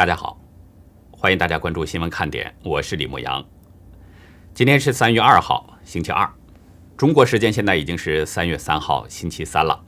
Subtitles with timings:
[0.00, 0.40] 大家好，
[1.10, 3.44] 欢迎大家关注新闻看点，我是李牧阳。
[4.54, 6.26] 今天是三月二号，星期二，
[6.96, 9.78] 中国时间现在已经是三月三号，星期三了。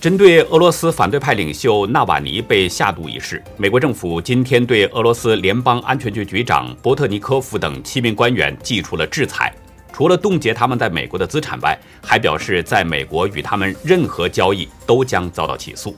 [0.00, 9.54] 针对俄罗斯反对派领袖纳瓦尼被下毒一事，美国政府今天对俄罗斯联邦安全局局长波特尼科夫等七名官员寄出了制裁，
[9.92, 15.94] 除了冻结他们在美国的资产外，还表示在美国与他们任何交易都将遭到起诉。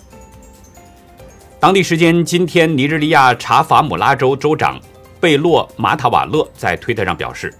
[1.61, 4.81] 当地时间今天，尼日利亚查法姆拉州州长
[5.21, 7.53] 贝洛马塔瓦勒在推特上表示，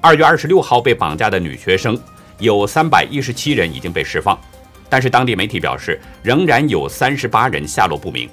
[0.00, 2.00] 二月二十六号被绑架的女学生
[2.38, 4.38] 有三百一十七人已经被释放，
[4.88, 8.30] 但是当地媒体表示，仍然有三十八人下落不明。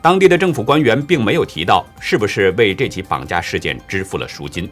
[0.00, 4.70] 当地的政府官员并没有提到是不是为这起绑架事件支付了赎金。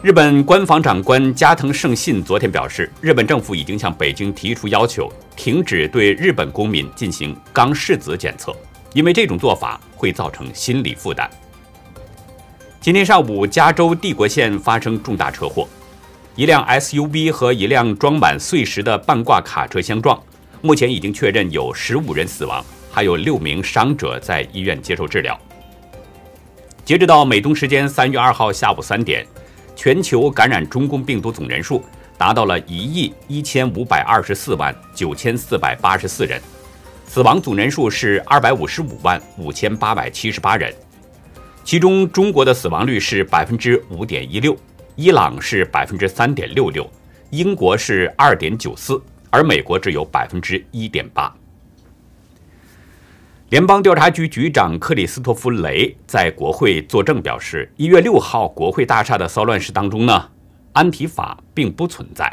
[0.00, 8.54] 日本官房长官加藤胜信昨天表示，日本政府已经向北京提出要求，停止对日本公民进行肛拭子检测，
[8.92, 11.28] 因为这种做法会造成心理负担。
[12.80, 15.66] 今天上午，加州帝国县发生重大车祸，
[16.36, 20.16] 一辆 SUV 和一辆装满碎石的半挂卡车相撞，
[20.62, 25.36] 目前已经确认有十五人死亡，还有六名伤者在医院接受治疗。
[26.84, 29.26] 截止到美东时间三月二号下午三点。
[29.78, 31.84] 全球感染中共病毒总人数
[32.16, 36.42] 达到了一亿一千五百二十四万九千四百八十四人，
[37.06, 40.74] 死亡总人数是二百五十五万五千八百七十八人，
[41.62, 44.56] 其中中国的死亡率是百分之五点一六，
[44.96, 46.84] 伊朗是百分之三点六六，
[47.30, 51.32] 英国是二点九四，而美国只有百分之一点八。
[53.50, 60.30] 联邦调查局局长克里斯托弗·雷在国会作证表示，一月六号国会大厦的骚乱事当中呢，
[60.74, 62.30] 安提法并不存在。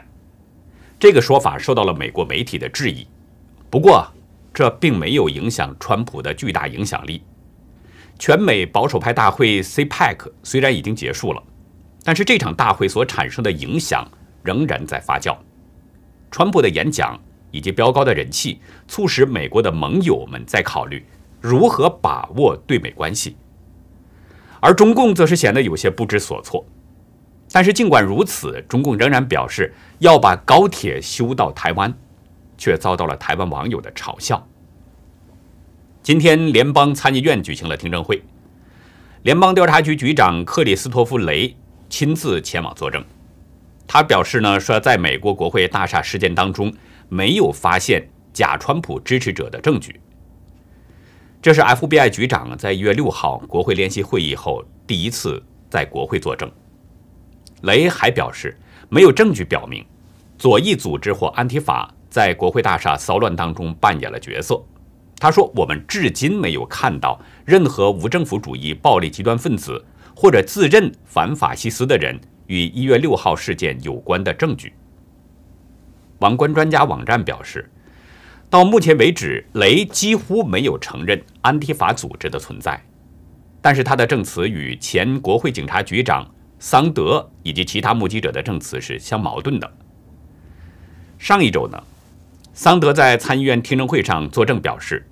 [0.99, 3.07] 这个说法受到了美国媒体的质疑。
[3.69, 4.05] 不过，
[4.53, 7.23] 这并没有影响川普的巨大影响力。
[8.19, 11.41] 全美保守派大会 CPAC 虽然已经结束了，
[12.03, 14.05] 但是这场大会所产生的影响
[14.43, 15.33] 仍然在发酵。
[16.29, 17.17] 川普的演讲。
[17.51, 21.01] 以及飙高的人气，促使美国的盟友们在考虑
[21.45, 23.37] 如何把握对美关系，
[24.59, 26.65] 而中共则是显得有些不知所措。
[27.51, 31.93] 但是尽管如此，中共仍然表示要把高铁修到台湾，
[32.57, 34.47] 却遭到了台湾网友的嘲笑。
[36.01, 38.23] 今天，联邦参议院举行了听证会，
[39.21, 41.55] 联邦调查局局长克里斯托弗·雷
[41.89, 43.05] 亲自前往作证。
[43.85, 46.73] 他表示呢，说在美国国会大厦事件当中。
[47.07, 50.01] 没有发现假川普支持者的证据。
[51.45, 55.39] 这是 FBI 局长在一月六号国会联席会议后第一次
[55.69, 56.51] 在国会作证。
[57.61, 58.57] 雷还表示，
[58.89, 59.85] 没有证据表明
[60.39, 64.59] 左翼组织或安提法在国会大厦骚乱当中扮演了角色。
[65.19, 69.85] 他说：“我们至今没有看到任何无政府主义暴力极端分子
[70.15, 74.73] 或者自认反法西斯的人与一月六号事件有关的证据。”
[76.17, 77.69] 王冠专家网站表示，
[78.55, 82.81] 到目前为止，雷几乎没有承认安提法组织的存在，
[83.61, 86.25] 但是他的证词与前国会警察局长
[86.57, 89.69] 桑德以及其他目击者的证词是相矛盾的。
[91.19, 91.83] 上一周呢，
[92.53, 95.05] 桑德在参议院听证会上作证表示，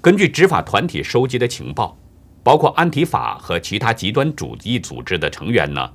[0.00, 1.98] 根据执法团体收集的情报，
[2.44, 5.90] 包括安提法和其他极端主义组织的成员呢，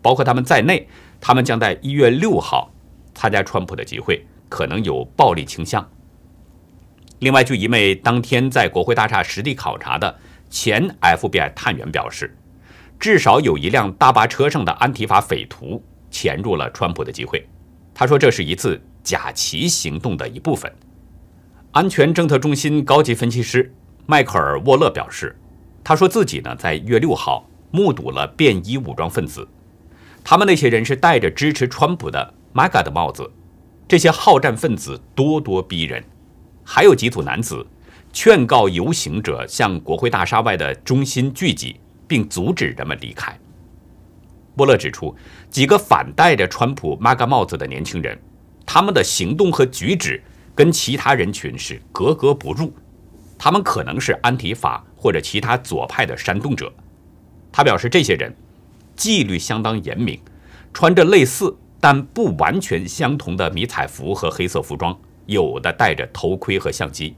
[0.00, 0.86] 包括他们在内，
[1.20, 2.70] 他们将在一月六号。
[3.16, 5.84] 参加川普的集会可能有暴力倾向。
[7.20, 10.18] 另外，据一位当天在国会大厦实地考察的
[10.50, 12.36] 前 FBI 探员表示，
[12.98, 17.48] 至少有一辆大巴车上的安提法匪徒潜入了川普的集会。
[17.94, 20.70] 他说，这是一次假旗行动的一部分。
[21.72, 23.74] 安全政策中心高级分析师
[24.06, 25.34] 迈克尔·沃勒表示，
[25.82, 29.48] 他说自己呢在月六号目睹了便衣武装分子，
[30.22, 32.34] 他们那些人是戴着支持川普的。
[32.54, 33.30] MAGA 的帽子，
[33.86, 36.02] 这些好战分子咄咄逼人，
[36.68, 37.64] 还有几组男子
[38.12, 41.76] 劝告游行者向国会大厦外的中心聚集，
[42.08, 43.38] 并阻止人们离开。
[44.56, 45.14] 波勒指出，
[45.48, 48.18] 几个反戴着川普 MAGA 帽子的年轻人，
[48.66, 50.20] 他们的行动和举止
[50.56, 52.72] 跟其他人群是格格不入，
[53.38, 56.72] 他们可能是安提法或者其他左派的煽动者。
[57.52, 58.34] 他表示，这些人
[58.96, 60.20] 纪律相当严明，
[60.74, 61.56] 穿着类似。
[61.78, 67.14] 但不完全相同的迷彩服和黑色服装，有的戴着头盔和相机。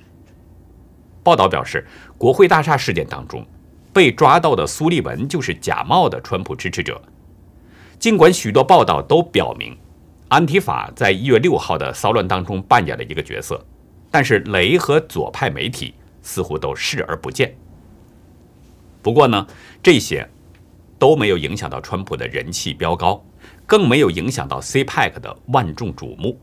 [1.23, 3.47] 报道表示，国会大厦事件当中
[3.93, 7.01] 被抓到的苏利文就是假冒的川普支持者。
[7.99, 9.77] 尽管许多报道都表明，
[10.29, 13.63] 安提法在一月六号的骚乱当中扮演了一个角色，
[14.11, 17.55] 但是雷和左派媒体似乎都视而不见。
[19.03, 19.47] 不过呢，
[19.83, 20.29] 这些
[20.99, 23.23] 都没有影响到川普的人气飙高，
[23.67, 26.39] 更没有影响到 CPEC 的万众瞩目。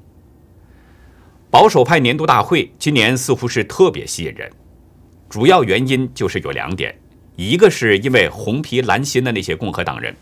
[1.50, 4.52] 保守派年度大会今年似乎是特别吸引人，
[5.30, 6.94] 主要原因就是有两点：
[7.36, 10.16] 一个是因为红皮蓝心的那些共和党人，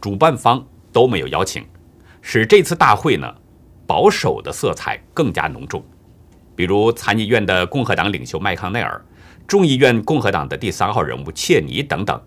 [0.00, 1.64] 主办方都没有邀请，
[2.22, 3.34] 使这次大会呢
[3.86, 5.84] 保守的色彩更加浓重。
[6.54, 9.04] 比如参议院的共和党领袖麦康奈尔。
[9.48, 12.20] 众议院共和党的第三号人物切尼等等，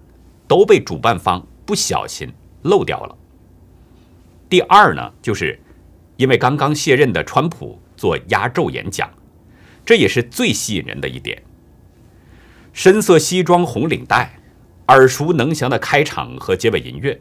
[0.47, 2.31] 都被主办方不小心
[2.61, 3.17] 漏掉了。
[4.47, 5.59] 第二呢，就是
[6.15, 9.09] 因为刚刚卸任的川普做压轴演讲，
[9.85, 11.43] 这也是最吸引人的一点。
[12.71, 14.39] 深色西装、红领带，
[14.87, 17.19] 耳熟能详的开场和结尾音乐，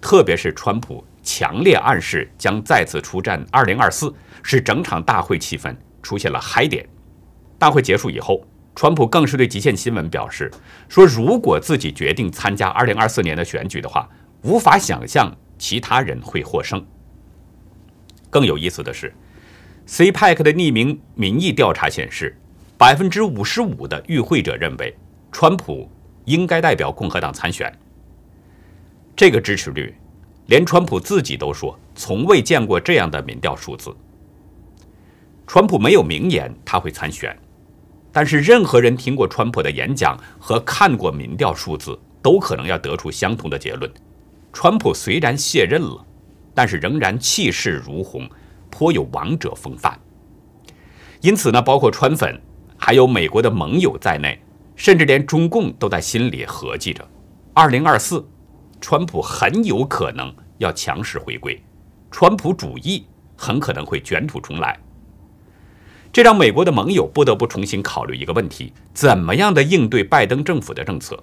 [0.00, 6.88] 特别是川普强烈暗示将再次出战2024，使整场大会气氛出现了嗨点。
[7.58, 8.42] 大会结束以后。
[8.74, 10.48] 川普更是对极限新闻表示
[10.88, 14.08] 说：“如果自己决定参加2024年的选举的话，
[14.42, 16.86] 无法想象其他人会获胜。”
[18.30, 19.12] 更有意思的是
[19.88, 22.36] ，CPAC 的匿名民意调查显示，
[22.76, 24.94] 百分之五十五的与会者认为
[25.32, 25.90] 川普
[26.26, 27.72] 应该代表共和党参选。
[29.16, 29.94] 这个支持率，
[30.46, 33.92] 连川普自己都说从未见过这样的民调数字。
[35.46, 37.36] 川普没有明言他会参选。
[38.10, 43.90] 但是，任何人听过川普的演讲和看过民调数字，都可能要得出相同的结论：
[44.52, 46.04] 川普虽然卸任了，
[46.54, 48.28] 但是仍然气势如虹，
[48.78, 49.98] 颇有王者风范。
[51.20, 52.40] 因此呢，包括川粉，
[52.76, 54.40] 还有美国的盟友在内，
[54.76, 57.04] 甚至连中共都在心里合计着：
[57.52, 58.24] 二零二四，
[58.80, 61.60] 川普很有可能要强势回归，
[62.12, 63.04] 川普主义
[63.36, 64.78] 很可能会卷土重来。
[66.12, 71.20] 这让美国的盟友不得不重新考虑一个问题：怎么样的应对拜登政府的政策？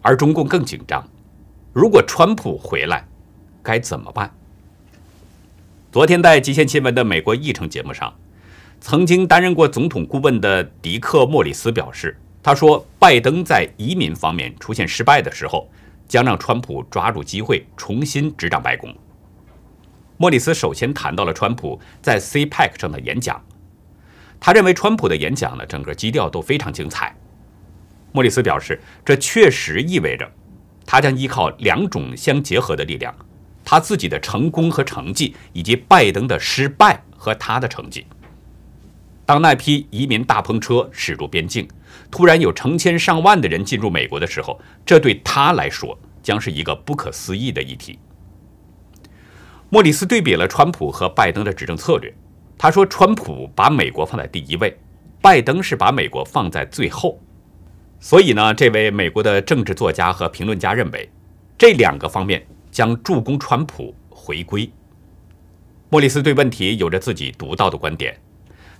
[0.00, 1.06] 而中共更紧张，
[1.74, 3.06] 如果川普回来，
[3.62, 4.34] 该怎么办？
[5.94, 8.12] 昨天在《极限新闻》的美国议程节目上，
[8.80, 15.70] 曾经担任过总统顾问的迪克·莫里斯表示：“他说，拜登在移民方面出现失败的时候，
[16.08, 18.92] 将让川普抓住机会重新执掌白宫。”
[20.18, 23.40] 莫里斯首先谈到了川普在 CPEC 上的演讲。
[24.40, 27.14] 他认为川普的演讲呢，整个基调都非常精彩。
[28.10, 30.28] 莫里斯表示，这确实意味着
[30.84, 33.14] 他将依靠两种相结合的力量：
[33.64, 38.06] 他自己的成功和成绩，以及拜登的失败和他的成绩。
[39.26, 41.66] 当那批移民大篷车驶入边境，
[42.10, 47.98] 突然有成千上万的人进入美国的时候，这对他来说将是一个不可思议的议题。
[49.70, 52.14] 莫里斯对比了川普和拜登的执政策略。
[52.56, 54.78] 他说：“川普把美国放在第一位，
[55.20, 57.20] 拜登是把美国放在最后。
[57.98, 61.10] 所以呢，这位美国的政治作家和评论家认为，
[61.58, 64.68] 这两个方面将助攻川普回归。”
[65.88, 68.18] 莫里斯对问题有着自己独到的观点。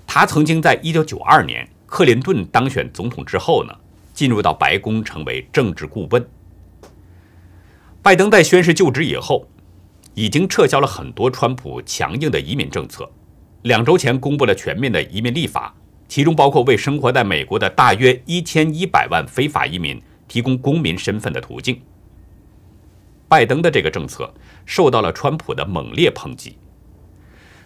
[0.04, 3.72] 他曾经在1992年克林顿当选总统之后呢，
[4.12, 6.28] 进入到白宫成为政治顾问。
[8.02, 9.48] 拜登在宣誓就职以后，
[10.14, 13.08] 已经撤销了很多川普强硬的移民政策。
[13.62, 15.72] 两周前公布了全面的移民立法，
[16.08, 21.80] 其中包括为生活在美国的大约一千一百万非法移民提供公民身份的途径。
[23.34, 24.32] 拜登的这个政策
[24.64, 26.56] 受到了川普的猛烈抨击。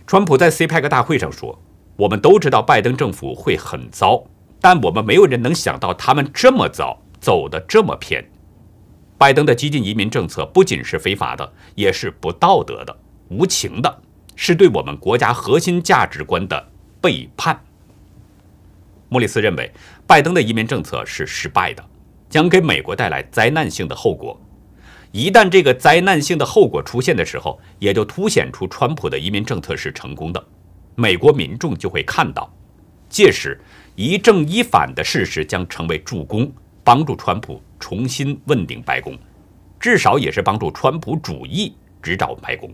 [0.07, 1.61] 川普在 CPEC 大会上说
[1.95, 4.25] ：“我们都知道拜登政府会很糟，
[4.63, 8.27] 但我们没有人能想到他们这么糟，走得这么偏。
[9.19, 12.97] 拜登的激进移民政策不仅是非法的，也是不道德的、
[13.29, 14.03] 无情的。”
[14.35, 16.67] 是对我们国家核心价值观的
[17.03, 17.63] 背叛。
[19.11, 19.71] 莫里斯认为，
[20.07, 21.85] 拜登的移民政策是失败的，
[22.31, 24.41] 将给美国带来灾难性的后果。
[25.11, 30.45] 一旦这个灾难性的后果出现的时候，也就凸显出川普的移民政策是成功的，
[30.95, 32.53] 美国民众就会看到，
[33.09, 33.59] 届时
[33.95, 36.53] 一正一反的事实将成为助攻，
[36.85, 39.17] 帮助川普重新问鼎白宫，
[39.81, 42.71] 至少也是帮助川普主义执掌白宫。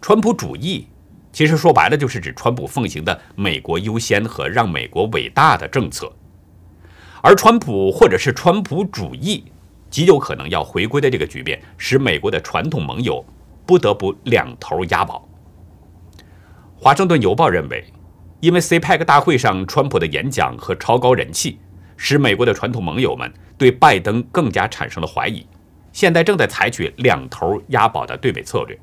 [0.00, 0.86] 川普主义，
[1.30, 6.10] 其实说白了就是指川普奉行的“美国优先”和“让美国伟大的”政策，
[7.22, 9.44] 而川普或者是川普主义
[9.96, 13.24] 极有可能要回归的这个局面，使美国的传统盟友
[13.64, 15.26] 不得不两头押宝。
[16.76, 17.82] 华盛顿邮报认为，
[18.40, 21.58] 因为 CPEC 大会上川普的演讲和超高人气，
[21.96, 25.46] 使美国的传统盟友们对拜登更加产生了怀疑，
[25.94, 28.78] 现在正在采取两头押宝的对美策略。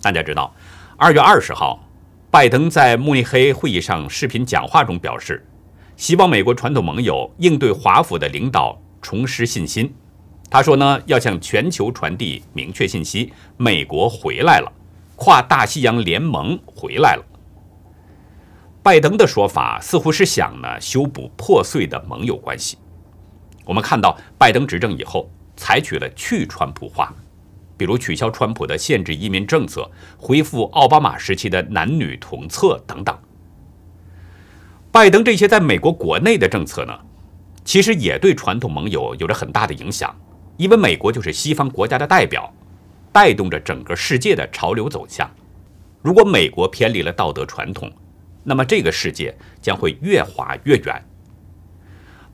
[0.00, 0.54] 大家知道，
[0.96, 1.86] 二月二十号，
[2.30, 5.46] 拜登在慕尼黑会议上视频讲话中表示，
[5.94, 9.94] 希望美国传统盟友应对华府的领导重拾信心。
[10.50, 14.72] 他说呢，要向全球传递明确信息：美国回来了，
[15.16, 17.24] 跨大西洋联盟回来了。
[18.82, 22.78] 拜登的说法似乎是想呢修补破碎的盟友关系。
[23.66, 27.14] 我们看到，拜登执政以后采取了去川普化，
[27.76, 33.14] 比如取消川普的限制移民政策，恢复奥巴马时期的男女同厕等等。
[34.90, 36.98] 拜登这些在美国国内的政策呢，
[37.68, 40.18] 其实也对传统盟友有着很大的影响。
[40.56, 42.50] 因为美国就是西方国家的代表，
[43.12, 45.30] 带动着整个世界的潮流走向。
[46.00, 47.92] 如果美国偏离了道德传统，
[48.42, 51.04] 那么这个世界将会越滑越远。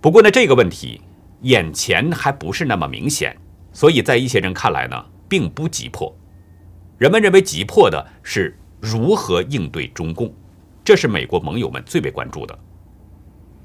[0.01, 1.01] 不过呢，这个问题
[1.41, 3.37] 眼前还不是那么明显，
[3.73, 6.17] 所以在一些人看来呢，并不急迫。
[6.97, 10.33] 人们认为急迫的是如何应对中共，
[10.85, 12.57] 这是美国盟友们最为关注的。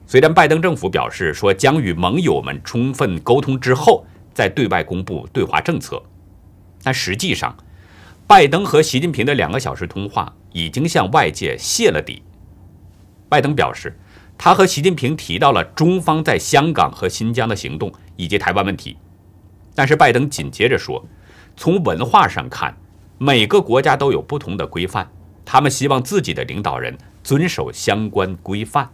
[0.09, 4.03] 虽然拜登政府表示说将与盟友们充分沟通之后。
[4.31, 6.01] 再对外公布对华政策，
[6.81, 7.53] 但实际上，
[8.25, 12.21] 拜登和习近平的两个小时通话已经向外界泄了底。
[13.27, 13.99] 拜登表示，
[14.37, 18.95] 他和习近平提到了中方在香港和新疆的行动以及台湾问题，
[19.75, 21.05] 但是拜登紧接着说，
[21.57, 22.77] 从文化上看，
[23.17, 25.11] 每个国家都有不同的规范，
[25.43, 28.89] 他们希望自己的领导人遵守相关规范。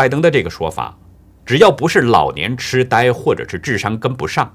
[0.00, 0.96] 拜登的这个说法。
[1.44, 4.50] 只要不是老年痴呆或者是智商跟不上，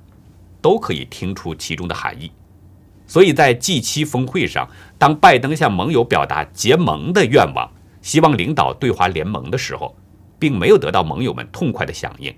[0.60, 2.32] 都可以听出其中的含义。
[3.06, 7.70] 所以在 G7 峰会上，当拜登向盟友表达结盟的愿望，
[8.02, 9.96] 希望领导对华联盟的时候，
[10.40, 12.34] 并没有得到盟友们痛快的响应。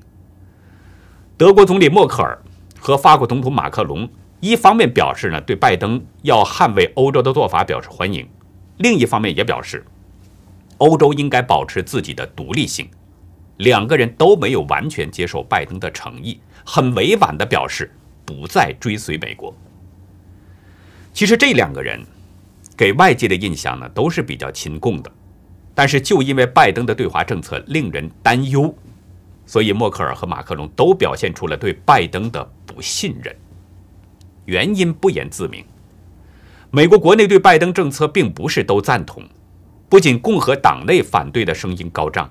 [1.37, 2.37] 德国总理默克尔
[2.77, 4.09] 和法国总统马克龙
[4.41, 8.27] 一方面表示呢对拜登要捍卫欧洲的做法表示欢迎，
[8.79, 9.85] 另一方面也表示
[10.79, 12.89] 欧洲应该保持自己的独立性。
[13.57, 17.91] 两个人都没有完全接受拜登的诚意，很委婉地表示
[18.25, 19.53] 不再追随美国。
[21.13, 21.99] 其实这两个人
[22.75, 25.11] 给外界的印象呢都是比较亲共的，
[25.73, 28.73] 但是就因为拜登的对华政策令人担忧，
[29.47, 33.35] 所以默克尔和马克龙都表现出了对拜登的不信任。
[34.45, 35.65] 原因不言自明。
[36.69, 39.23] 美国国内对拜登政策并不是都赞同，
[39.89, 42.29] 不仅共和党内反对的声音高涨。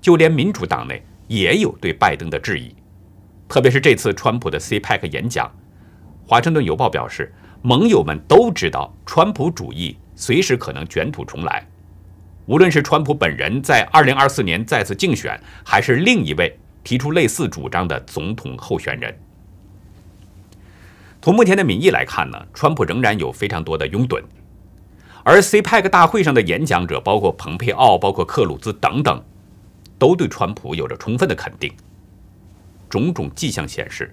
[0.00, 2.74] 就连民主党内也有对拜登的质疑，
[3.48, 5.46] 特别是这次川普的 CPEC 演讲，
[6.28, 11.66] 《华盛顿邮报》表示，盟友们都知道川普主义随时可能卷土重来，
[12.46, 19.14] 无论是川普本人在2024年再次竞选，还是另一位提出类似主张的总统候选人。
[21.20, 24.22] 从目前的民意来看呢，川普仍然有非常多的拥趸，
[25.22, 29.22] 而 CPEC 大会上的演讲者，包括蓬佩奥、包括克鲁兹等等。
[30.00, 31.72] 都对川普有着充分的肯定。
[32.88, 34.12] 种种迹象显示，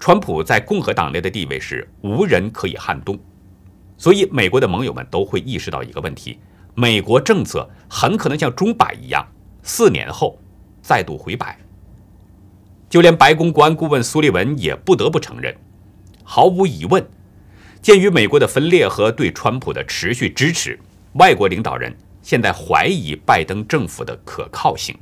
[0.00, 3.16] 川普在共和党内的地位是无人可以撼动。
[3.96, 6.38] 所以，美国的盟友们都会意识到一个问题：
[6.74, 9.26] 美国政策很可能像钟摆一样，
[9.62, 10.38] 四年后
[10.80, 11.58] 再度回摆。
[12.88, 15.54] 就连白宫国安顾问苏利文也不得不承认，
[16.24, 17.06] 毫无疑问，
[17.82, 20.78] 鉴于美国的分裂和对川普的持续支持，
[21.14, 24.96] 外国领导人现在怀疑拜登政府的可靠性。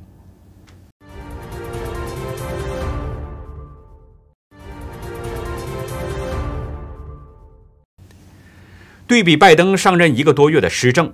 [9.07, 11.09] 对比拜登上任一个多月的施政，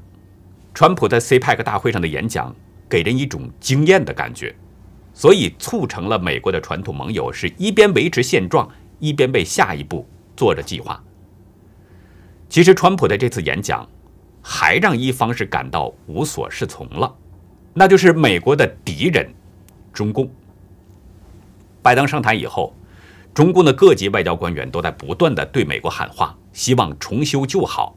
[0.74, 2.54] 川普在 CPEC 大会上的演讲
[2.90, 4.56] 给人一种惊艳的感觉，
[5.14, 11.00] 所以促成了美国的传统盟友是一边维持现状，一边为下一步做着计划。
[12.50, 13.88] 其实，川普的这次演讲
[14.42, 17.16] 还让一方是感到无所适从了，
[17.76, 19.32] 那就是美国的敌人——
[19.94, 20.28] 中共。
[21.84, 22.76] 拜登上台以后。
[23.34, 27.96] 中共的各级外交官员都在不断的对美国喊话，希望重修旧好。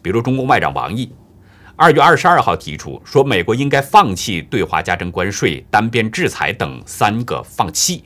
[0.00, 1.12] 比如，中共外长王毅
[1.74, 8.04] 二月二十二号提出说，美国应该放弃对华加征关税、单边制裁等三个放弃。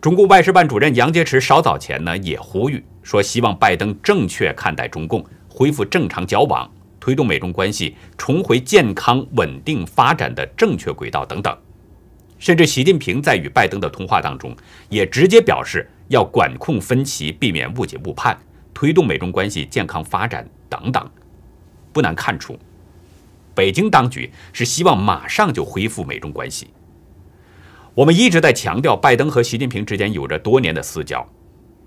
[0.00, 11.54] 中共外事办主任杨洁篪稍早前呢也呼吁说，希望拜登正确看待中共，恢复正常交往，推动美中关系重回健康稳定发展的正确轨道等等。
[12.38, 14.54] 甚至习近平在与拜登的通话当中，
[14.88, 18.38] 也直接表示要管控分歧，避免误解误判，
[18.74, 21.10] 推动美中关系健康发展等等。
[21.92, 22.58] 不难看出，
[23.54, 26.68] 北京当局是希望马上就恢复美中关系。
[27.94, 31.26] 我们一直在强调，拜登和习近平之间有着多年的私交，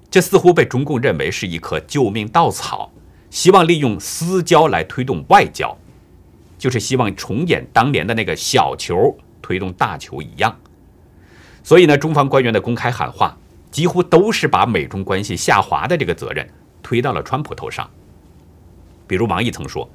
[0.09, 2.91] 这似乎被中共认为是一棵救命稻草，
[3.29, 5.77] 希望利用私交来推动外交。
[6.57, 9.15] 就是希望重演当年的那个小球
[9.49, 10.55] 推动大球一样。
[11.63, 13.35] 所以呢，中方官员的公开喊话，
[13.71, 16.47] 几乎都是把美中关系下滑的这个责任
[16.83, 17.89] 推到了川普头上。
[19.07, 19.89] 比如王毅曾说，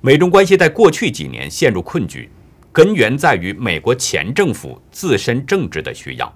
[0.00, 2.30] 美中关系在过去几年陷入困局，
[2.70, 6.32] 根源在于美国前政府自身政治的需要。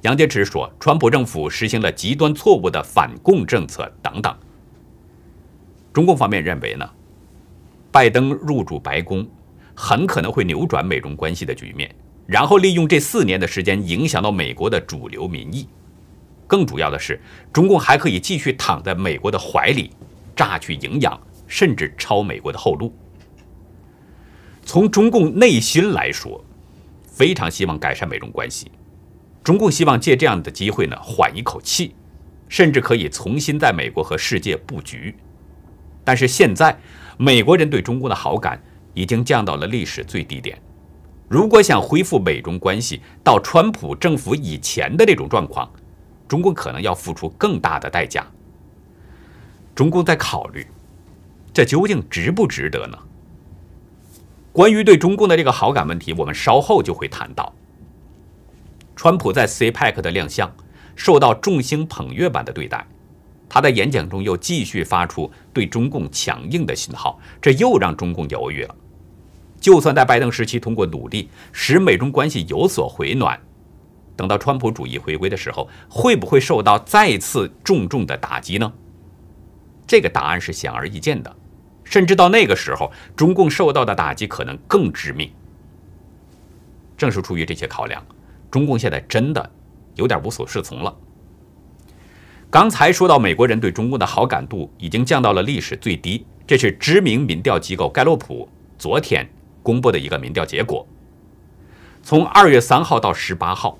[0.00, 4.34] 杨洁篪说，川普政府实行了极端错误的反共政策等等。
[5.92, 6.88] 中共方面认为呢，
[7.90, 9.28] 拜登入主白宫，
[9.84, 11.92] 很可能会扭转美中关系的局面。
[12.24, 15.66] 然后利用这四年的时间影响到美国的主流民意，
[16.46, 17.20] 更主要的是，
[17.52, 19.90] 中共还可以继续躺在美国的怀里，
[20.36, 22.94] 榨取营养，甚至抄美国的后路。
[24.64, 26.44] 从中共内心来说，
[27.04, 28.70] 非常希望改善美中关系，
[29.42, 31.92] 中共希望借这样的机会呢缓一口气，
[32.48, 35.16] 甚至可以重新在美国和世界布局。
[36.04, 36.78] 但是现在，
[37.18, 38.62] 美国人对中共的好感
[38.94, 40.60] 已经降到了历史最低点。
[41.28, 45.70] 如果想恢复美中关系到川普政府以前的那种状况，
[46.28, 48.26] 中共可能要付出更大的代价。
[49.74, 50.66] 中共在考虑，
[51.54, 52.98] 这究竟值不值得呢？
[54.52, 57.54] 关于对中共的这个好感问题，我们稍后就会谈到。
[58.94, 60.54] 川普在 CPEC 的亮相
[60.94, 62.86] 受到众星捧月般的对待，
[63.48, 68.74] 他在演讲中又继续发出对中共强硬的信号，这又让中共犹豫了。
[69.62, 73.40] 就算在拜登时期通过努力使美中关系有所回暖，
[74.16, 78.70] 等到川普主义回归的时候，会不会受到再次重重的打击呢？
[79.86, 81.32] 这个答案是显而易见的，
[81.84, 85.30] 甚至到那个时候，中共受到的打击可能更致命。
[86.96, 88.04] 正是出于这些考量，
[88.50, 89.50] 中共现在真的
[89.94, 90.92] 有点无所适从了。
[92.50, 99.24] 刚才说到，美国人对中共的好感度已经降到了历史最低，这是知名民调机构盖洛普昨天。
[99.62, 100.86] 公布的一个民调结果，
[102.02, 103.78] 从二月三号到十八号，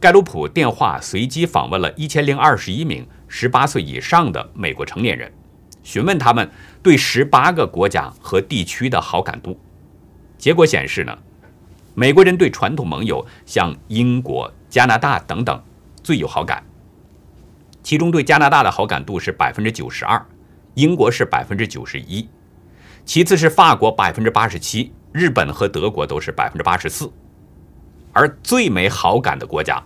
[0.00, 5.32] 盖洛普电话随机访问了一千零二十一名十八岁以上的美国成年人，
[5.82, 6.50] 询问他们
[6.82, 9.58] 对十八个国家和地区的好感度。
[10.38, 11.16] 结果显示呢，
[11.94, 15.62] 美国人对传统盟友像英国、加拿大等等
[16.02, 16.64] 最有好感，
[17.82, 20.26] 其中对加拿大的好感度是百分之九十二，
[20.74, 22.28] 英国是百分之九十一，
[23.04, 24.92] 其次是法国百分之八十七。
[25.12, 27.12] 日本和德国都是百分之八十四，
[28.14, 29.82] 而最没好感的国家，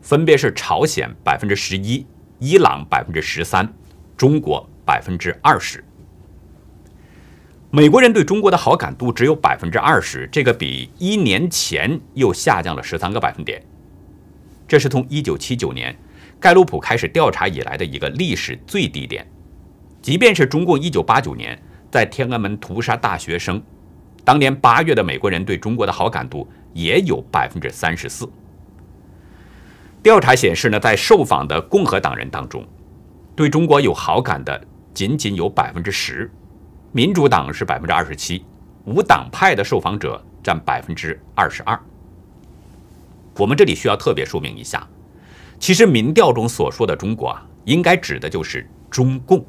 [0.00, 2.06] 分别是朝鲜百分之十一、
[2.38, 3.70] 伊朗百分之十三、
[4.16, 5.84] 中国百分之二十。
[7.70, 13.62] 美国人对中国的好感度只有百分之二十，这个比一年前又下降了十三个百分点。
[14.66, 15.94] 这是从一九七九年
[16.40, 19.26] 盖洛普开始调查以来的一个历史最低点。
[20.00, 23.62] 即便是中共一九八九年在天安门屠杀大学生。
[24.26, 28.28] 当年八月的美国人对中国的好感度也有百分之三十四。
[30.02, 32.66] 调查显示呢，在受访的共和党人当中，
[33.36, 34.60] 对中国有好感的
[34.92, 36.28] 仅仅有百分之十，
[36.90, 38.44] 民主党是百分之二十七，
[38.84, 41.78] 无党派的受访者占百分之二十二。
[43.38, 44.84] 我们这里需要特别说明一下，
[45.60, 49.46] 其实民调中所说的中国啊，应该指的就是中共，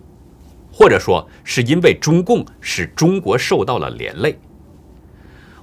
[0.72, 4.38] 或者说是因为中共使中国受到了连累。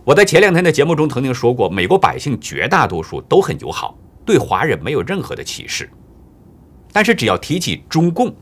[0.04, 5.88] 我在前两天的节目中曾经说过，美国百姓绝大多数都很友好，对华人没有任何的歧视。
[6.92, 8.34] 但是只要提起中共，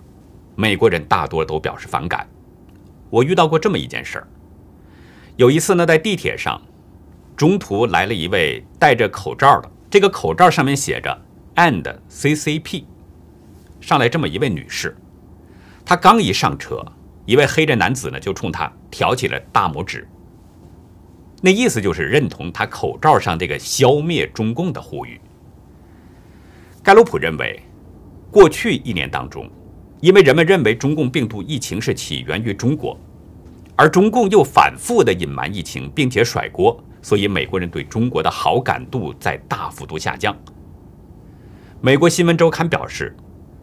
[0.56, 2.28] 美国人大多都表示反感。
[3.10, 4.26] 我遇到过这么一件事儿：
[5.36, 6.60] 有一次呢，在地铁上，
[7.36, 11.16] 中途来了一位戴着口罩的，这个口罩上面写着
[11.54, 12.86] “and CCP”，
[13.80, 14.96] 上来这么一位女士，
[15.84, 16.84] 她刚一上车，
[17.24, 20.08] 一位黑人男子呢就冲她挑起了大拇指。
[21.44, 25.20] 那意思就是认同他口罩上这个消灭中共的呼吁。
[26.84, 27.60] 盖洛普认为，
[28.30, 29.50] 过去一年当中，
[30.00, 32.96] 因为人们认为中共病毒疫情是起源于中国，
[33.74, 40.36] 而中共又反复的隐瞒疫情并且甩锅，所以美国人对中国的好感度在大幅度下降。
[41.80, 43.16] 美国新闻周刊表示，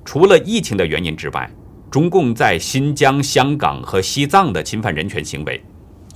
[0.04, 1.50] 除了疫情的原因之外，
[1.90, 5.64] 中共在新疆、香港和西藏的侵犯人权行为。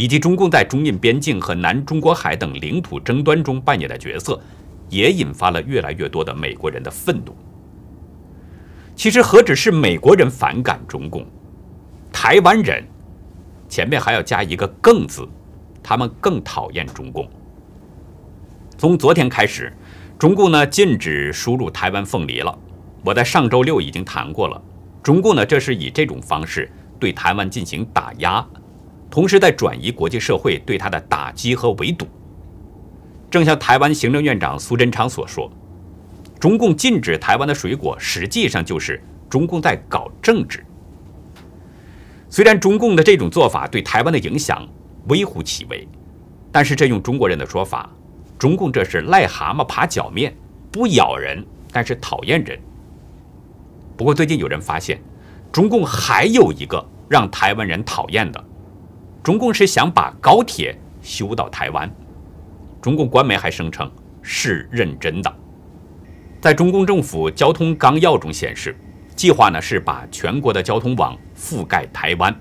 [0.03, 4.37] 以及中共在中印边境和南中国海等领土争端中扮演的角色，
[4.89, 7.33] 也引发了越来越多的美国人的愤怒。
[8.97, 11.25] 其实何止是美国人反感中共，
[12.11, 12.83] 台湾人
[13.69, 15.25] 前面还要加一个“更”字，
[15.81, 17.25] 他们更讨厌中共。
[18.77, 19.71] 从昨天开始，
[20.19, 22.53] 中共呢禁止输入台湾凤梨了。
[23.05, 24.61] 我在上周六已经谈过了，
[25.01, 28.45] 中共呢这是以这种方式对台湾进行打压。
[29.13, 32.07] 同时在转移国际社会对他的打击和围堵。
[33.29, 35.51] 正像台湾行政院长苏贞昌所说，
[36.39, 38.99] 中共禁止台湾的水果，实际上就是
[39.29, 40.65] 中共在搞政治。
[42.27, 44.67] 虽然中共的这种做法对台湾的影响
[45.09, 45.87] 微乎其微，
[46.51, 47.87] 但是这用中国人的说法，
[48.39, 50.35] 中共这是癞蛤蟆爬脚面，
[50.71, 52.59] 不咬人，但是讨厌人。
[53.95, 54.99] 不过最近有人发现，
[55.51, 58.43] 中共还有一个让台湾人讨厌的，
[59.23, 61.89] 中共是想把高铁修到台湾。
[62.81, 63.89] 中共官媒还声称
[64.21, 65.33] 是认真的。
[66.41, 68.75] 在中共政府交通纲要中显示，
[69.15, 72.35] 计划呢是把全国的交通网覆盖台湾，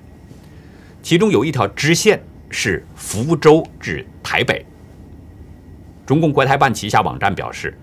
[1.01, 4.67] 其中有一条支线是福州至台北。
[6.05, 7.79] 中共国台办旗下网站表示，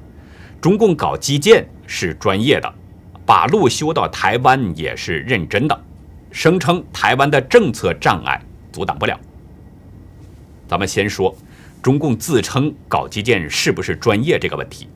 [0.59, 2.69] 中共搞基建是专业的。
[3.25, 5.83] 把路修到台湾也是认真的，
[6.31, 9.19] 声称台湾的政策障碍阻挡不了。
[10.67, 11.35] 咱们先说
[11.81, 14.87] 中共自称搞基建是不是专业这个问题，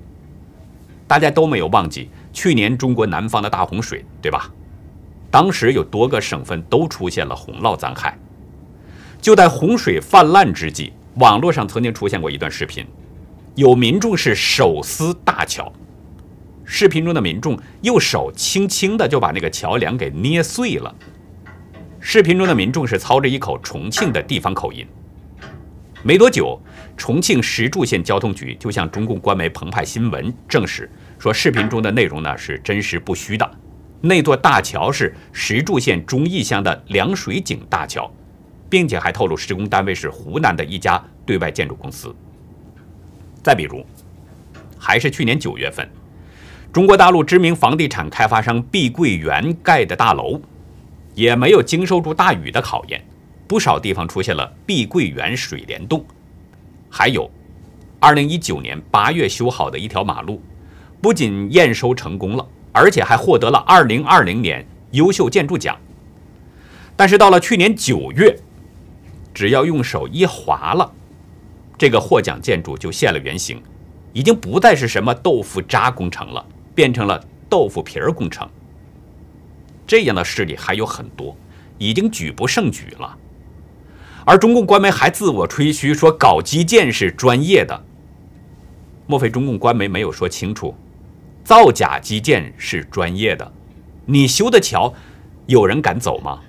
[1.08, 4.52] 大家都没有忘记去年中国南方的大洪水，对吧？
[5.32, 8.18] 当时有多个省份都出现了洪涝灾害。
[9.20, 12.86] 就在洪水泛滥之际，网络上曾经出现过一段视频，
[13.56, 15.72] 有民众是手撕大桥。
[16.66, 20.94] 视频中的民众用手轻轻的就把那个桥梁给捏碎了。
[22.06, 24.86] 视频中的民众是操着一口重庆的地方口音。
[26.04, 26.60] 没多久，
[26.98, 33.50] 重庆石柱县交通局就向中共官媒澎湃新闻证实，说视频中的内容呢是真实不虚的。
[34.02, 38.12] 那座大桥是石柱县忠义乡的凉水井大桥，
[38.70, 42.14] 并且还透露施工单位是湖南的一家对外建筑公司。
[43.42, 43.82] 再比如，
[44.78, 45.90] 还是去年九月份。
[46.74, 50.42] 中国大陆知名房地产开发商碧桂园盖的大楼，
[51.14, 53.04] 也没有经受住大雨的考验，
[53.48, 56.06] 不少地方出现了碧桂园水帘洞。
[56.90, 57.30] 还有
[58.02, 60.42] ，2019年8月修好的一条马路，
[61.02, 65.78] 不仅验收成功了，而且还获得了2020年优秀建筑奖。
[66.96, 68.36] 但是到了去年9月，
[69.34, 70.92] 只要用手一划了，
[71.78, 73.62] 这个获奖建筑就现了原形，
[74.14, 76.46] 已经不再是什么豆腐渣工程了。
[76.76, 78.50] 变成了豆腐皮儿工程，
[79.94, 81.38] 这样的事例还有很多，
[81.78, 83.16] 已经举不胜举了。
[84.26, 87.86] 而中共官媒还自我吹嘘说搞基建是专业的，
[89.06, 90.74] 莫非中共官媒没有说清楚，
[91.44, 93.54] 造假基建是专业的？
[94.08, 94.92] 你修的桥，
[95.46, 96.40] 有人敢走吗？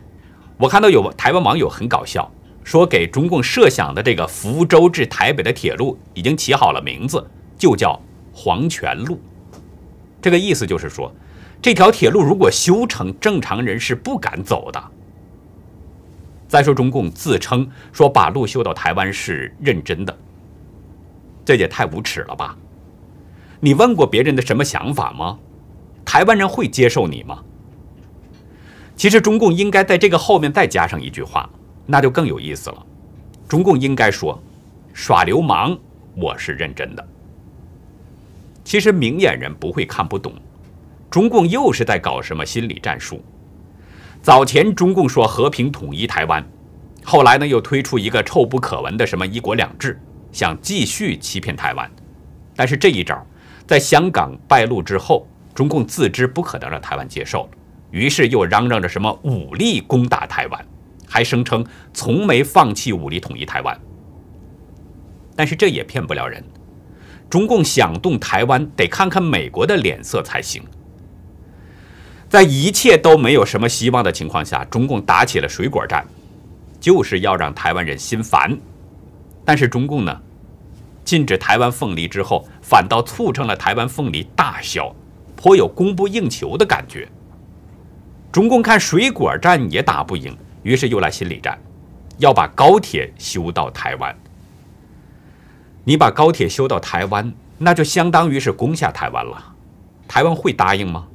[0.57, 7.23] 我看到有台湾网友很搞笑，说给中共设想的这个福州至台北的铁路已经起好了名字，
[7.59, 8.01] 就叫
[8.33, 9.21] 黄泉路。
[10.23, 11.15] 这个意思就是说，
[11.65, 14.85] 这条铁路如果修成，正常人是不敢走的。
[16.47, 20.15] 再说，中共自称说把路修到台湾是认真的，
[21.43, 22.55] 这也太无耻了吧？
[23.61, 25.39] 你问过别人的什么想法吗？
[26.05, 27.43] 台湾人会接受你吗？
[28.95, 31.49] 其实，中共应该在这个后面再加上一句话，
[31.87, 32.87] 那就更有意思了。
[33.49, 34.39] 中共应该说
[34.93, 35.79] ：“耍流氓，
[36.15, 37.09] 我是认真的。”
[38.63, 40.35] 其实明眼人不会看不懂，
[41.15, 43.23] 中共又是在搞什么心理战术？
[44.21, 46.45] 早前中共说和平统一台湾，
[47.05, 49.97] 后来呢又推出一个臭不可闻的什么一国两制，
[50.33, 51.89] 想继续欺骗台湾。
[52.57, 53.25] 但是这一招
[53.65, 55.25] 在香港败露之后，
[55.55, 57.51] 中共自知不可能让台湾接受了，
[57.93, 60.67] 于是又嚷嚷着什么武力攻打台湾，
[61.07, 63.81] 还声称从没放弃武力统一台湾。
[65.37, 66.43] 但是这也骗不了人。
[67.31, 70.61] 中共想动台湾，得看看美国的脸色才行。
[72.35, 76.05] 在一切都没有什么希望的情况下，中共打起了水果战，
[76.81, 78.59] 就是要让台湾人心烦。
[79.45, 80.21] 但是中共呢，
[81.05, 84.93] 禁止台湾凤梨之后，反倒促成了台湾凤梨大销，
[85.37, 87.09] 颇有供不应求的感觉。
[88.33, 91.57] 中共看水果战也打不赢，于是又来心理战，
[92.19, 94.13] 要把高铁修到台湾。
[95.85, 99.55] 你把高铁修到台湾，那就相当于是攻下台湾了。
[100.09, 101.07] 台湾会答应吗？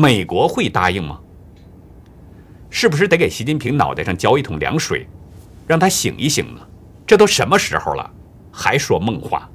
[0.00, 1.20] 美国会答应吗？
[2.70, 5.06] 是不是得给习近平脑袋上浇一桶凉水，
[5.66, 6.60] 让他醒一醒呢？
[7.06, 8.10] 这都什么时候了，
[8.50, 9.46] 还说梦话？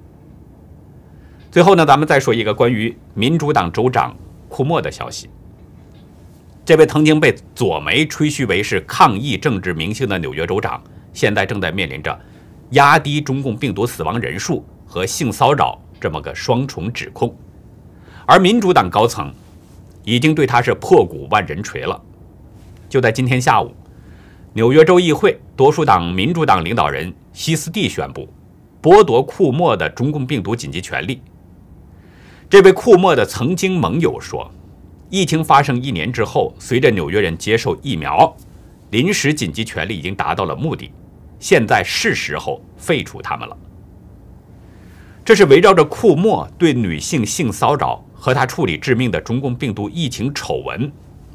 [1.49, 4.15] 最后呢，咱们再说一个关于民主党州长
[4.47, 5.31] 库莫的消息。
[6.63, 10.79] 这位曾经被左媒吹嘘为是抗疫政治明星的纽约州长，
[11.11, 12.15] 现在正在面临着。
[12.71, 17.35] 压低中共病毒死亡人数和性骚扰这么个双重指控，
[18.27, 19.33] 而民主党高层
[20.05, 22.01] 已经对他是破鼓万人锤了。
[22.87, 23.71] 就在今天下午，
[24.53, 28.29] 纽约州议会多数党民主党领导人希斯蒂宣布
[28.81, 31.21] 剥夺库莫的中共病毒紧急权利。
[32.47, 34.49] 这位库莫的曾经盟友说
[35.09, 38.33] ：“疫情发生一年之后，随着纽约人接受疫苗，
[38.91, 40.91] 临时紧急权利已经达到了目的，
[41.39, 43.57] 现在是时候废除他们了。”
[45.25, 50.91] 这是围绕着库莫对女性性骚扰和他处理致命的中共病毒疫情丑闻，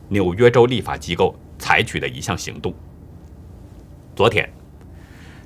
[0.09, 2.75] 纽约州立法机构采取的一项行动。
[4.17, 4.51] 昨天，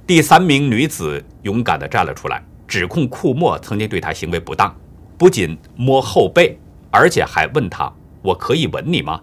[0.07, 4.75] 第三名女子勇敢地站了出来，指控库莫曾经对她行为不当。
[5.19, 6.59] 不仅摸后背，
[6.91, 7.93] 而且还问他
[8.23, 9.21] ：“我可以吻你吗？”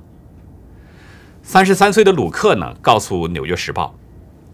[1.44, 3.96] 三十三岁的鲁克呢，告诉《纽约时报》，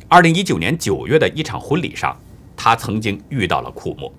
[0.08, 2.18] 二零一九年九月的一场婚礼上，
[2.56, 4.12] 他曾经遇到了库莫。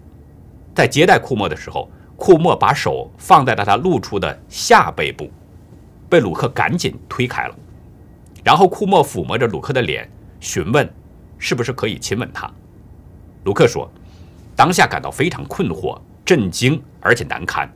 [0.74, 5.30] 在接待库莫的时候，库莫把手放在了他露出的下背部，
[6.10, 7.54] 被鲁克赶紧推开了。
[8.42, 10.92] 然后库莫抚摸着鲁克的脸，询问
[11.38, 12.50] 是不是可以亲吻他。
[13.44, 13.88] 鲁克说
[14.56, 15.96] ：“当下感到非常困惑。”
[16.28, 17.66] 震惊而且难堪，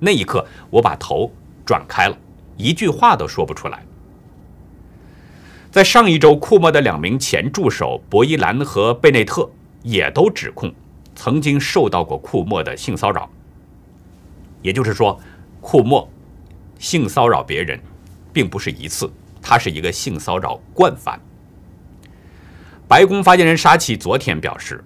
[0.00, 1.30] 那一刻我把头
[1.64, 2.18] 转开了，
[2.56, 3.80] 一句话都说不出来。
[5.70, 9.48] 在上一周，库莫的两名前助手博伊兰和贝内特
[9.84, 10.74] 也都指控
[11.14, 13.30] 曾经受到过库莫的性骚扰。
[14.62, 15.20] 也就是说，
[15.60, 16.08] 库莫
[16.78, 17.78] 性骚扰别人，
[18.32, 19.10] 并不是一次，
[19.42, 21.20] 他是一个性骚扰惯犯。
[22.88, 24.82] 白宫发言人沙奇昨天表示。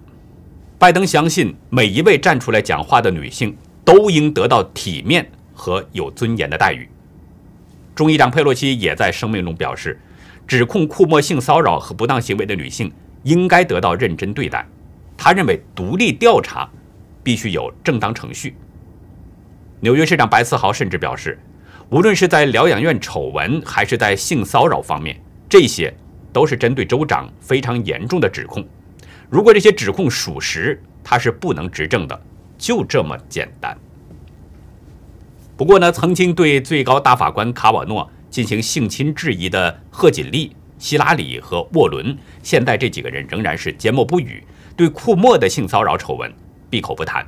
[0.79, 6.87] 拜登相信每一位站出来讲话的女性都应得到体面和有尊严的待遇。
[7.95, 9.99] 众议长佩洛西也在声明中表示，
[10.45, 12.91] 指控库莫性骚扰和不当行为的女性
[13.23, 14.63] 应该得到认真对待。
[15.17, 16.69] 他认为，独立调查
[17.23, 18.55] 必须有正当程序。
[19.79, 21.37] 纽约市长白思豪甚至表示，
[21.89, 25.15] 无论是在疗养院丑闻，还是在性骚扰方面，
[25.47, 25.93] 这些
[26.33, 28.67] 都是针对州长非常严重的指控。
[29.29, 32.19] 如果这些指控属实，他是不能执政的，
[32.57, 33.77] 就这么简单。
[35.55, 44.43] 不过呢，曾经对最高大法官卡瓦诺进行性侵质疑的贺锦丽、希拉里和沃伦，现在这几个人仍然是缄默不语，
[44.75, 46.33] 对库莫的性骚扰丑闻
[46.67, 47.23] 闭口不谈。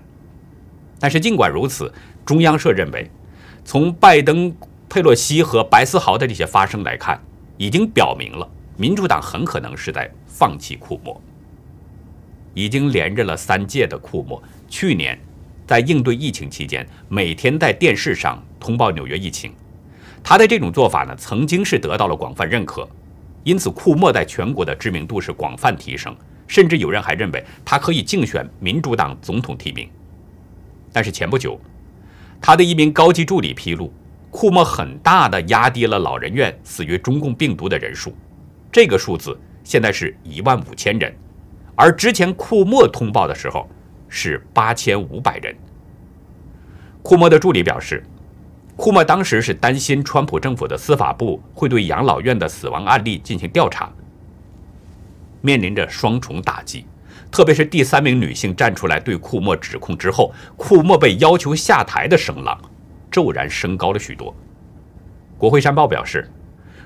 [1.02, 1.92] 但是尽管如此，
[2.26, 3.10] 中央社认为，
[3.66, 4.56] 从拜登、
[4.88, 7.20] 佩洛西和白思豪的这些发声来看，
[7.58, 11.20] 已经表明了民主党很可能是在放弃库莫。
[12.54, 15.18] 已经连任了三届的库莫，去年
[15.68, 19.54] 在应对疫情期间，每天在电视上通报纽约疫情。
[20.24, 22.88] 他的这种做法呢，曾经是得到了广泛认可，
[23.44, 26.14] 因此库莫在全国的知名度是广泛提升，
[26.48, 29.90] 甚至有人还认为他可以竞选民主党总统提名。
[30.92, 31.58] 但是前不久，
[32.42, 33.92] 他的一名高级助理披露，
[34.32, 38.16] 库莫很大的压低了老人院死于中共病毒的人数，
[38.72, 41.14] 这个数字现在是一万五千人。
[41.76, 43.70] 而之前库莫通报的时候
[44.08, 45.56] 是八千五百人。
[47.02, 48.04] 库莫的助理表示，
[48.76, 53.92] 库莫当时是担心川普政府的司法部会对养老院的死亡案例进行调查，
[55.42, 56.86] 面临着双重打击。
[57.32, 62.60] 特别是第三名女性站出来对库莫指控之后，库莫被要求下台的声浪
[63.12, 64.36] 骤然升高了许多。
[65.38, 66.30] 国会山报表示，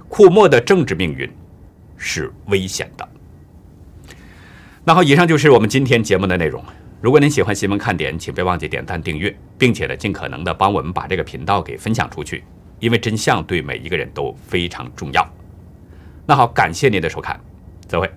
[0.07, 1.29] 库莫的政治命运
[1.97, 3.09] 是危险的。
[4.83, 6.63] 那好，以上就是我们今天节目的内容。
[6.99, 12.43] 如果您喜欢新闻看点，请别忘记点赞、订阅，并且呢，尽可能的帮我们把这个频道给分享出去，
[12.79, 15.27] 因为真相对每一个人都非常重要。
[16.25, 17.39] 那好，感谢您的收看，
[17.87, 18.09] 再会。